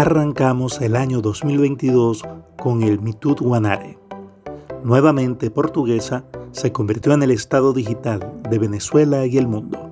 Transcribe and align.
arrancamos 0.00 0.80
el 0.80 0.96
año 0.96 1.20
2022 1.20 2.22
con 2.56 2.82
el 2.82 3.00
Mitud 3.00 3.36
Guanare. 3.38 3.98
Nuevamente 4.82 5.50
portuguesa, 5.50 6.24
se 6.52 6.72
convirtió 6.72 7.12
en 7.12 7.22
el 7.22 7.30
estado 7.30 7.74
digital 7.74 8.40
de 8.48 8.58
Venezuela 8.58 9.26
y 9.26 9.36
el 9.36 9.46
mundo. 9.46 9.90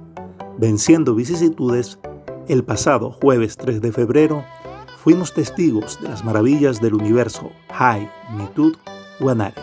Venciendo 0.56 1.14
vicisitudes, 1.14 1.98
el 2.48 2.64
pasado 2.64 3.12
jueves 3.12 3.58
3 3.58 3.82
de 3.82 3.92
febrero 3.92 4.44
fuimos 4.96 5.34
testigos 5.34 6.00
de 6.00 6.08
las 6.08 6.24
maravillas 6.24 6.80
del 6.80 6.94
universo 6.94 7.50
High 7.74 8.10
Mitud 8.34 8.76
Guanare. 9.20 9.60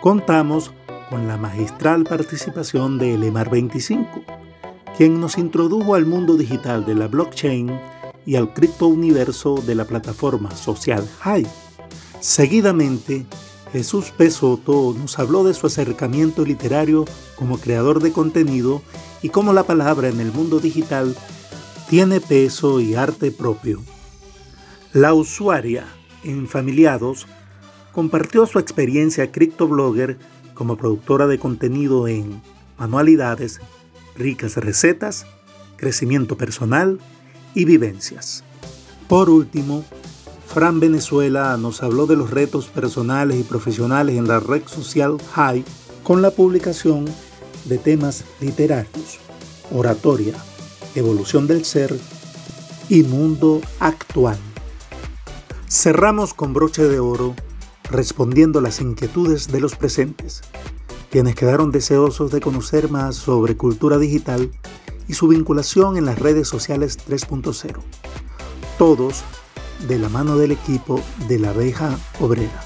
Contamos 0.00 0.72
con 1.10 1.28
la 1.28 1.36
magistral 1.36 2.04
participación 2.04 2.96
de 2.96 3.12
Elemar 3.12 3.50
25, 3.50 4.08
quien 4.96 5.20
nos 5.20 5.36
introdujo 5.36 5.94
al 5.94 6.06
mundo 6.06 6.38
digital 6.38 6.86
de 6.86 6.94
la 6.94 7.06
blockchain 7.06 7.70
y 8.24 8.36
al 8.36 8.52
criptouniverso 8.52 9.56
de 9.66 9.74
la 9.74 9.84
plataforma 9.84 10.50
social 10.54 11.08
High. 11.20 11.46
Seguidamente, 12.20 13.26
Jesús 13.72 14.12
Pesoto 14.16 14.94
nos 14.98 15.18
habló 15.18 15.44
de 15.44 15.54
su 15.54 15.66
acercamiento 15.66 16.44
literario 16.44 17.04
como 17.36 17.58
creador 17.58 18.02
de 18.02 18.12
contenido 18.12 18.82
y 19.22 19.30
cómo 19.30 19.52
la 19.52 19.64
palabra 19.64 20.08
en 20.08 20.20
el 20.20 20.30
mundo 20.30 20.60
digital 20.60 21.16
tiene 21.88 22.20
peso 22.20 22.80
y 22.80 22.94
arte 22.94 23.30
propio. 23.30 23.82
La 24.92 25.14
usuaria 25.14 25.86
en 26.22 26.48
Familiados 26.48 27.26
compartió 27.92 28.46
su 28.46 28.58
experiencia 28.58 29.32
criptoblogger 29.32 30.18
como 30.54 30.76
productora 30.76 31.26
de 31.26 31.38
contenido 31.38 32.08
en 32.08 32.42
manualidades, 32.78 33.60
ricas 34.16 34.56
recetas, 34.56 35.26
crecimiento 35.76 36.36
personal 36.36 36.98
y 37.54 37.64
vivencias. 37.64 38.44
Por 39.08 39.30
último, 39.30 39.84
Fran 40.46 40.80
Venezuela 40.80 41.56
nos 41.56 41.82
habló 41.82 42.06
de 42.06 42.16
los 42.16 42.30
retos 42.30 42.66
personales 42.66 43.40
y 43.40 43.42
profesionales 43.42 44.16
en 44.16 44.28
la 44.28 44.40
red 44.40 44.62
social 44.66 45.16
High 45.34 45.64
con 46.02 46.20
la 46.20 46.30
publicación 46.30 47.06
de 47.64 47.78
temas 47.78 48.24
literarios, 48.40 49.18
oratoria, 49.72 50.34
evolución 50.94 51.46
del 51.46 51.64
ser 51.64 51.96
y 52.88 53.02
mundo 53.02 53.60
actual. 53.80 54.36
Cerramos 55.68 56.34
con 56.34 56.52
broche 56.52 56.82
de 56.82 57.00
oro 57.00 57.34
respondiendo 57.90 58.60
las 58.60 58.80
inquietudes 58.80 59.48
de 59.48 59.60
los 59.60 59.74
presentes, 59.76 60.42
quienes 61.10 61.34
quedaron 61.34 61.70
deseosos 61.70 62.30
de 62.30 62.40
conocer 62.40 62.90
más 62.90 63.16
sobre 63.16 63.56
cultura 63.56 63.98
digital 63.98 64.50
y 65.12 65.14
su 65.14 65.28
vinculación 65.28 65.98
en 65.98 66.06
las 66.06 66.18
redes 66.18 66.48
sociales 66.48 66.98
3.0. 67.06 67.76
Todos 68.78 69.22
de 69.86 69.98
la 69.98 70.08
mano 70.08 70.38
del 70.38 70.52
equipo 70.52 71.02
de 71.28 71.38
la 71.38 71.50
abeja 71.50 71.98
obrera. 72.18 72.64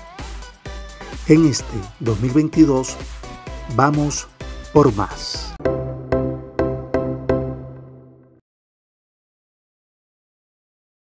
En 1.27 1.45
este 1.45 1.77
2022 1.99 2.97
vamos 3.75 4.29
por 4.73 4.95
más. 4.95 5.46